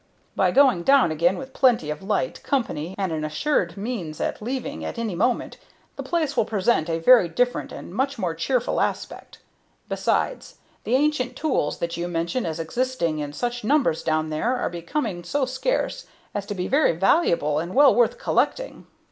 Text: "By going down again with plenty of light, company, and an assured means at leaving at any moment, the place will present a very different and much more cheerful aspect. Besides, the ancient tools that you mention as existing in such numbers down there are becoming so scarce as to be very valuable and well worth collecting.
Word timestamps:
"By 0.35 0.49
going 0.49 0.81
down 0.81 1.11
again 1.11 1.37
with 1.37 1.53
plenty 1.53 1.91
of 1.91 2.01
light, 2.01 2.41
company, 2.41 2.95
and 2.97 3.11
an 3.11 3.23
assured 3.23 3.77
means 3.77 4.19
at 4.19 4.41
leaving 4.41 4.83
at 4.83 4.97
any 4.97 5.13
moment, 5.13 5.57
the 5.95 6.01
place 6.01 6.35
will 6.35 6.43
present 6.43 6.89
a 6.89 6.97
very 6.97 7.29
different 7.29 7.71
and 7.71 7.93
much 7.93 8.17
more 8.17 8.33
cheerful 8.33 8.81
aspect. 8.81 9.37
Besides, 9.87 10.55
the 10.85 10.95
ancient 10.95 11.35
tools 11.35 11.77
that 11.77 11.97
you 11.97 12.07
mention 12.07 12.47
as 12.47 12.59
existing 12.59 13.19
in 13.19 13.31
such 13.31 13.63
numbers 13.63 14.01
down 14.01 14.31
there 14.31 14.57
are 14.57 14.71
becoming 14.71 15.23
so 15.23 15.45
scarce 15.45 16.07
as 16.33 16.47
to 16.47 16.55
be 16.55 16.67
very 16.67 16.93
valuable 16.95 17.59
and 17.59 17.75
well 17.75 17.93
worth 17.93 18.17
collecting. 18.17 18.87